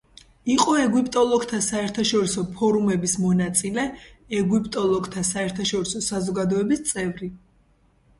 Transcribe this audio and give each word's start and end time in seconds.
იყო 0.51 0.71
ეგვიპტოლოგთა 0.83 1.57
საერთაშორისო 1.65 2.45
ფორუმების 2.55 3.13
მონაწილე, 3.25 3.83
ეგვიპტოლოგთა 4.39 5.23
საერთაშორისო 5.33 6.03
საზოგადოების 6.07 6.83
წევრი. 6.89 7.31